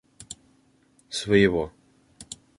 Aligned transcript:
своего 1.21 1.65